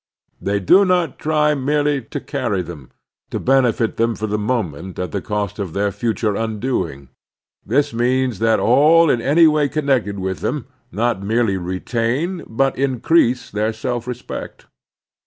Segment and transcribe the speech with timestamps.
[0.41, 2.89] They do not try merely to carry them,
[3.29, 7.09] to benefit them for the moment at the cost of their future tmdoing.
[7.63, 12.99] This means that all in any way^ connected with them not merely retain but in
[12.99, 14.65] crease their self respect.